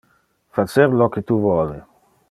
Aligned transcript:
Facer 0.57 0.89
lo 1.01 1.11
que 1.11 1.21
tu 1.29 1.39
vole. 1.47 1.79